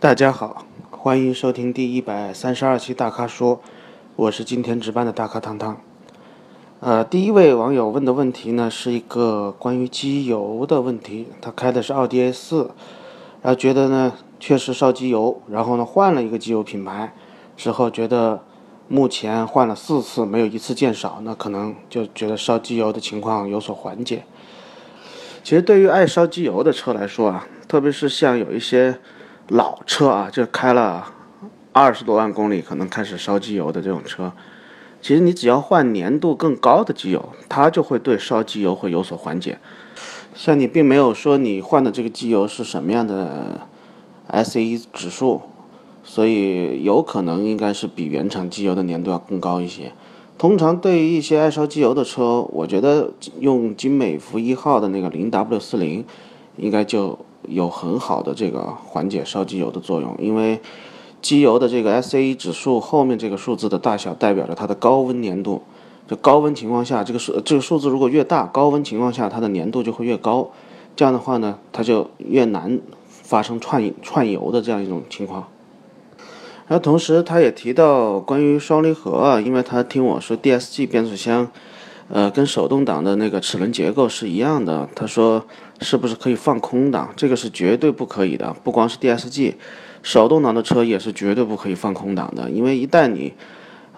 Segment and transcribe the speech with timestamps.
[0.00, 3.60] 大家好，欢迎收听第一百三十二期大咖说，
[4.16, 5.78] 我是今天值班的大咖汤汤。
[6.80, 11.26] 呃，第一位网友问的问题呢，是一个关于机油的问题。
[11.42, 12.70] 他开的是奥迪 A 四，
[13.42, 17.14] 然后觉得呢确实烧机油，然后呢换了一个机油品牌
[17.54, 18.42] 之后，觉得
[18.88, 24.24] 目前换了四次没有一次见少，那可能就觉得烧机油的情况有所缓解。
[25.44, 28.98] 其实对于爱烧机油的车来说啊，特别是像有一些
[29.50, 31.12] 老车啊，就开了
[31.72, 34.32] 二十多万公里，可能开始烧机油的这种车。
[35.02, 39.58] 其实你只要换粘度更高的机油，它就会对烧机油会有所缓解。
[40.34, 43.60] 像你并没有说你换的这个机油是什么样的
[44.28, 45.42] SAE 指数，
[46.04, 49.92] 所以有可能应该是比原厂机油的粘度要更高一些。
[50.38, 56.04] 通常对于一些爱烧机油的车，我觉得用金美孚一号的那个零 W 四零，
[56.56, 60.60] 应该就有很好的这个缓解烧机油的作用，因为。
[61.22, 65.60] 机油的这个 SAE 指数后面这个数字的大小代表着它的高温粘度。
[66.08, 70.50] 就高温情况下，这个数这个数字如果越大，高温情况下它的粘度就会越高。
[70.96, 75.46] 这样的话呢，它就越难发生串串油的这样一种情况。
[76.68, 81.50] 然后同时他也提到关于双离合啊，因为他听我说 DSG 变速箱，
[82.12, 84.88] 呃，跟手动挡的那个齿轮结构是一样的。
[84.96, 85.46] 他说
[85.80, 87.08] 是不是可以放空挡？
[87.14, 89.54] 这个是绝对不可以的，不光是 DSG。
[90.02, 93.34] 手动挡的车也是绝对不可以放空挡的，因为一旦你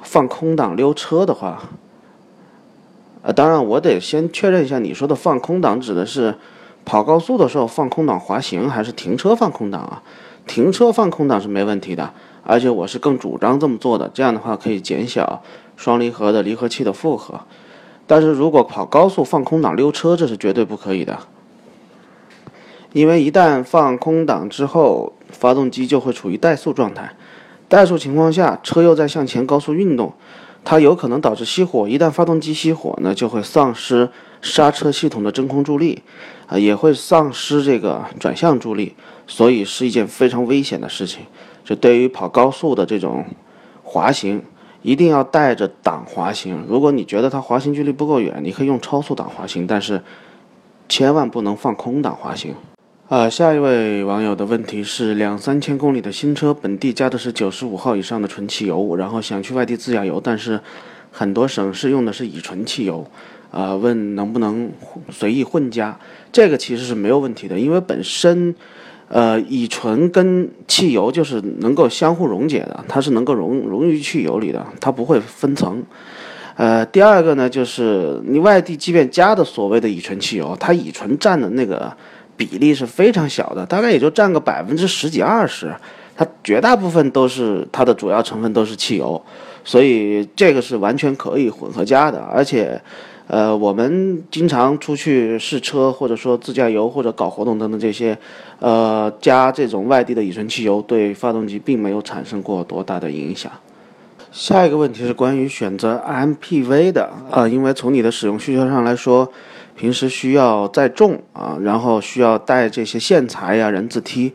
[0.02, 1.70] 放空挡溜车的话，
[3.22, 6.34] 呃，当然我得先确认一下，你说的放空挡指的是
[6.84, 10.02] 跑高速的时候放空挡滑行，还是停车放空挡啊？
[10.46, 15.42] 停车放空挡是没问题的，而且我是更主张这么做的，这样的话可以减小
[15.76, 17.40] 双离合的离合器的负荷。
[18.06, 21.18] 但是如果跑高速放空挡溜车，这是绝对不可以的，
[22.92, 25.12] 因为一旦放空挡之后。
[25.32, 27.10] 发动机就会处于怠速状态，
[27.68, 30.12] 怠速情况下，车又在向前高速运动，
[30.62, 31.88] 它有可能导致熄火。
[31.88, 34.10] 一旦发动机熄火呢，就会丧失
[34.42, 36.02] 刹车系统的真空助力，
[36.46, 38.94] 啊，也会丧失这个转向助力，
[39.26, 41.24] 所以是一件非常危险的事情。
[41.64, 43.24] 就对于跑高速的这种
[43.82, 44.42] 滑行，
[44.82, 46.64] 一定要带着档滑行。
[46.68, 50.02] 如果你觉得它滑行距离不够远，你可以用超速档滑行，但是
[50.88, 52.54] 千万不能放空档滑行。
[53.08, 60.58] 啊，下一位网友的问题是：两三千公里的新车，本地加的是九十五号以上的纯汽油，然后想去外地自驾游，但是
[61.10, 63.06] 很多省市用的是乙醇汽油，
[63.50, 64.70] 啊，问能不能
[65.10, 65.98] 随意混加？
[66.32, 68.54] 这个其实是没有问题的，因为本身，
[69.12, 75.84] 呃，乙醇跟汽油就是能够相互溶解的，它是能够溶溶于汽油里的，它不会分层。
[76.56, 81.92] 呃，第二个呢，就是你外地即便加的所谓的乙醇汽油，它乙醇占的那个。
[82.34, 85.72] 比例是非常小的，大概也就占个百分之十几二十，
[86.16, 89.22] 它绝大部分都是它的主要成分都是汽油，
[89.64, 92.18] 所以这个是完全可以混合加的。
[92.20, 92.80] 而且，
[93.26, 98.16] 呃，我们经常出去试车或者说自驾游或者搞活动等等这些，
[98.60, 103.50] 呃，加这种外地的乙醇汽油对发动机并没有产生过多大的影响。
[104.30, 109.32] 下一个问题是关于选择 MPV 的啊，因为从你的使用需求上来说。
[109.74, 114.30] 平时需要载重啊，然后需要带这些线材呀、人字梯。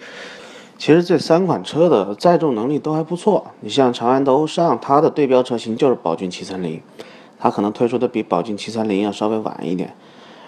[0.78, 3.48] 其实这三款车的载重能力都还不错。
[3.62, 6.82] 你像长安的欧尚，它的对标车型就是宝骏七三零，
[7.40, 9.96] 它可能推出的比宝骏七三零要稍微晚一点。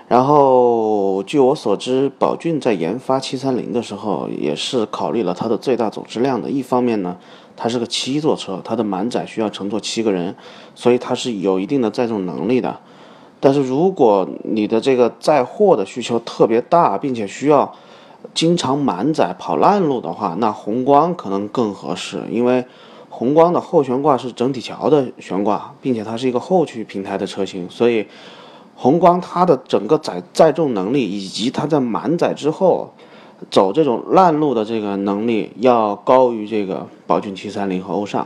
[0.08, 6.50] 然后据我所知，宝骏在研发七三零的时候，也是考虑了它的最大总质量的。
[6.50, 7.18] 一方面呢，
[7.56, 10.36] 它是个七座车，它的满载需要乘坐七个人，
[10.74, 12.80] 所以它是有一定的载重能力的。
[13.40, 17.74] 但是如果你的这个载货的需求特别大，并且需要
[18.34, 22.66] 经常满载跑烂路的话，那宏光可能更合适，因为
[23.10, 28.08] 宏光的后悬挂是整体桥的悬挂，并且它是一个后驱平台的车型，所以
[28.76, 32.94] 宏光它的整个载载重能力以及它在满载之后
[33.50, 38.26] 走这种烂路的这个能力要高于这个宝骏七三零和欧尚。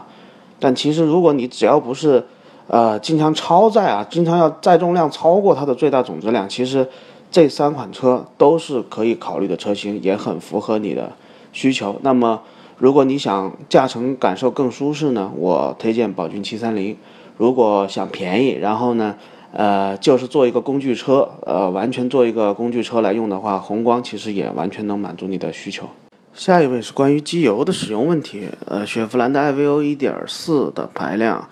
[0.60, 2.26] 但其实如果你只要不是
[2.68, 6.48] 呃，经常超载啊，经常要载重量超过它的最大总质量。
[6.48, 6.88] 其实，
[7.34, 11.12] 这三款车都是可以考虑的车型，也很符合你的
[11.52, 12.00] 需求。
[12.04, 12.44] 那么，
[12.78, 16.96] 如果你想驾乘感受更舒适呢，我推荐宝骏七三零。
[17.36, 19.16] 如果想便宜，然后呢，
[19.52, 25.90] 呃，就是做一个工具车，呃，完全做一个工具车来用的话，宏光其实也完全能满足你的需求。
[26.36, 28.48] 下一位是关于机油的使用问题。
[28.68, 31.50] 呃，雪佛兰的 iVO 1.4的排量。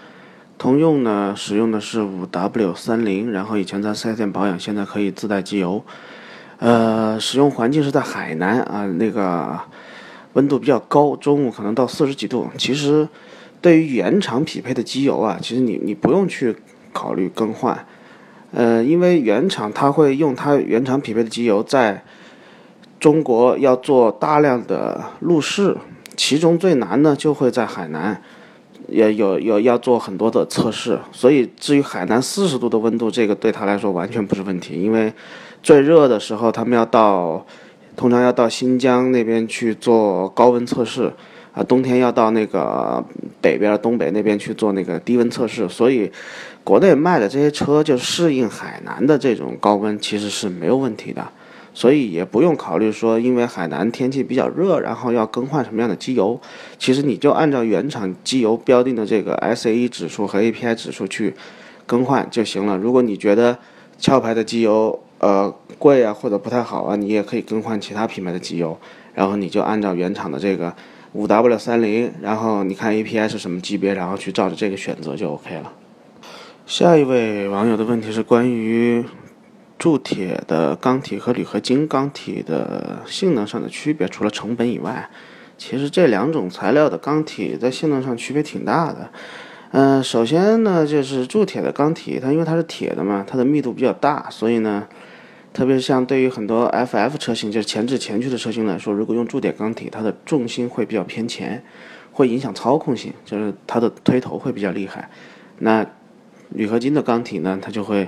[0.62, 5.84] 通用呢，使用的是五 W 三零，然后以前在四 S 店保养，现在可以自带机油。
[6.60, 9.60] 呃，使用环境是在海南啊，那个
[10.34, 12.48] 温度比较高，中午可能到四十几度。
[12.60, 13.10] 其实，
[13.60, 16.56] 对于原厂匹配的机油啊，其实你你不用去
[16.94, 17.88] 考虑更换，
[18.52, 22.04] 呃，因为原厂它会用它原厂匹配的机油，在
[23.00, 25.76] 中国要做大量的路试，
[26.16, 28.22] 其中最难呢就会在海南，
[28.88, 31.00] 也有有要做很多的测试。
[31.12, 35.14] 所以至于海南四十度的温度，这个对他来说完全不是问题，因为
[35.62, 37.46] 最热的时候他们要到。
[37.94, 41.12] 通常要到新疆那边去做高温测试，
[41.54, 43.04] 啊，冬天要到那个
[43.42, 46.10] 北边东北那边去做那个低温测试，所以
[46.64, 51.28] 国内卖的这些车就适应海南的这种高温其实是没有问题的，
[51.74, 56.40] 所以也不用考虑说因为海南天气比较热，然后要更换什么样的机油，
[56.78, 61.34] 其实你就按照原厂机油标定的这个 SAE 指数和 API 指数去
[61.86, 62.78] 更换就行了。
[62.78, 63.58] 如果你觉得
[64.04, 68.78] 壳牌的机油，呃，贵啊，或者不太好啊，你也可以更换其他品牌的机油，
[69.14, 70.74] 然后你就按照原厂的这个
[71.14, 75.72] 五 W 三零，然后你看 API 是什么级别，然后去照着这个选择就 OK 了。
[76.66, 79.04] 下一位网友的问题是关于
[79.82, 85.10] 铸铁的钢体和铝合金钢体的性能上的区别，除了成本以外，
[85.58, 89.10] 其实这两种材料的钢体在性能上区别挺大的。
[89.72, 94.88] 嗯，首先呢，就是铸铁的钢体，它因为它是铁的嘛，它的密度比较大，所以呢。
[95.54, 101.62] 特别是像对于很多 FF 车型，就是前置前驱的车型来说，如果用铸铁钢体，它的重心会比较偏前，
[102.14, 105.10] 会影响操控性，就是它的推头会比较厉害。
[105.58, 105.86] 那
[106.52, 108.08] 铝合金的钢体呢，它就会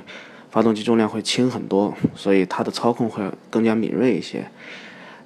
[0.53, 4.45] 发动机重量会轻很多，所以它的操控会更加敏锐一些。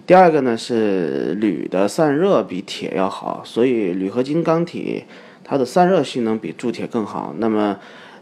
[0.05, 5.03] 第二个呢是铝的散热比铁要好，所以铝合金钢体
[5.43, 7.35] 它的散热性能比铸铁更好。
[7.39, 7.77] 那么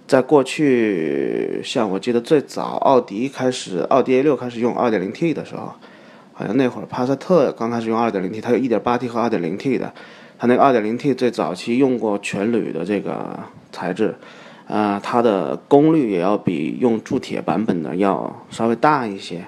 [0.07, 5.74] 在过去，像我记得最早奥迪开始，奥迪 A 六开始用 2.0T 的时候，
[6.34, 9.94] 好像那会儿帕萨特刚开始用 2.0T，它有 1.8T 和 2.0T 的，
[10.40, 13.40] 它那个 2.0T 最早期用过全铝的这个
[13.72, 14.16] 材质，
[14.67, 19.45] 呃，它的功率也要比用铸铁版本的要稍微大一些。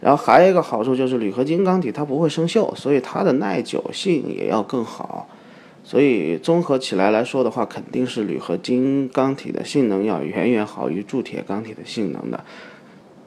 [0.00, 5.28] 然后还有一个好处就是铝合金钢体它不会生锈，所以它的耐久性也要更好。
[5.84, 12.44] 所以综合起来来说的话，肯定是铝合金钢体的性能要远远好于铸铁钢体的性能的。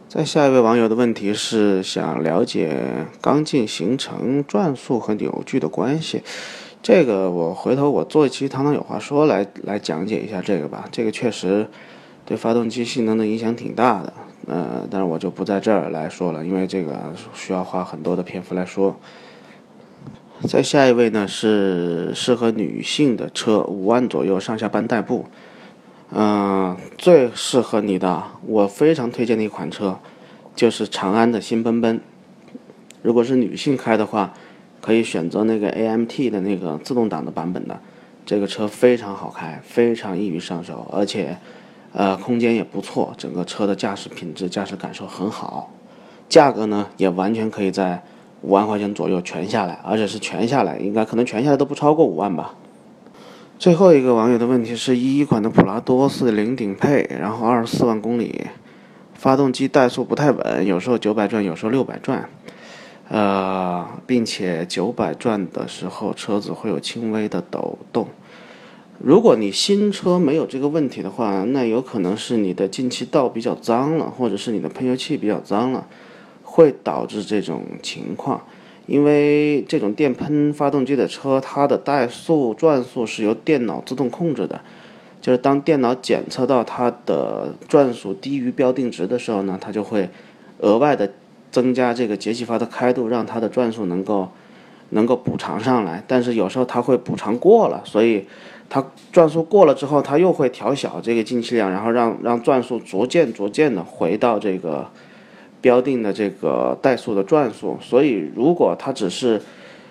[0.08, 2.86] 再下一位网友的问题是想了解
[3.20, 6.22] 钢筋形成转速和扭矩的关系，
[6.84, 10.84] 这个我回头我做一期《堂堂有话说》来来讲解一下这个吧。
[10.92, 11.66] 这个确实
[12.26, 14.14] 对发动机性能的影响挺大的，
[14.48, 18.98] 呃，但是我就不在这儿来说了，因为这个需要花很多的篇幅来说。
[20.46, 25.26] 再下一位呢是适合女性的车，五万左右上下班代步，
[26.12, 30.00] 嗯，最适合你的，我非常推荐的一款车，
[30.54, 32.02] 就是长安的新奔奔。
[33.02, 34.34] 如果是女性开的话，
[34.84, 37.80] 可以选择那个 AMT 的那个自动挡的版本的，
[38.26, 41.38] 这个车非常好开，非常易于上手，而且，
[41.94, 45.72] 呃，空间也不错，整个车的驾驶品质、驾驶感受很好，
[46.28, 48.04] 价格呢也完全可以在。
[48.46, 52.56] 五万块钱左右全下来，而且是全下来，应该可能全下来都不超过五万吧。
[53.58, 58.48] 最后一个网友的问题是：一一款的普拉多四零顶配，然后二十四万公里，
[59.14, 62.28] 发动机怠速不太稳，有时候九百转，有时候六百转，
[63.10, 68.08] 呃，并且九百转的时候车子会有轻微的抖动。
[69.00, 75.88] 如果你新车没有这个问题的话，那有可能是你的进气道比较脏了，或者是你的喷油器比较脏了。
[76.46, 78.46] 会导致这种情况，
[78.86, 84.62] 因为这种电喷发动机的车，它的怠速转速是由电脑自动控制的，
[85.20, 90.08] 就是当电脑检测到它的转速低于标定值的时候呢，它就会
[90.60, 91.12] 额外的
[91.54, 94.28] 增加这个节气阀的开度，让它的转速能够
[94.90, 96.04] 能够补偿上来。
[96.06, 98.26] 但是有时候它会补偿过了，所以
[98.68, 104.90] 它转速过了之后，它又会调小这个进气量，然后让让转速逐渐逐渐的回到这个。
[105.64, 109.42] 标定的这个怠速的转速，所以如果它只是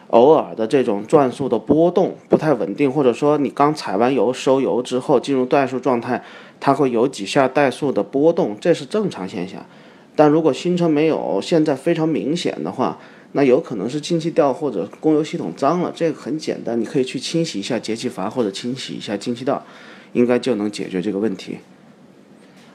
[0.09, 6.23] 偶尔的这种转速的波动不太稳定，或者说你刚踩完油收油之后进入怠速状态，
[6.61, 9.65] 它会有几下怠速的波动，这是正常现象。
[10.15, 12.99] 但如果新车没有现在非常明显的话，
[13.33, 15.91] 那有可能是进气道或者供油系统脏了。
[15.95, 19.65] 这个很简单，你可以去清洗一下节气阀或者清洗一下进气道，
[20.13, 21.59] 应该就能解决这个问题。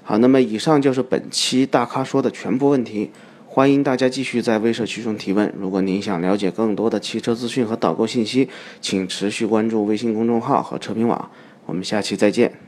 [0.04, 3.12] 好，那么以上就是本期大咖说的全部问题，
[3.46, 5.54] 欢迎大家继续在微社区中提问。
[5.60, 8.50] 如果您想了解更多的汽车资讯和导购信息，
[8.82, 11.30] 请持续关注微信公众号和车评网。
[11.68, 12.67] 我们下期再见。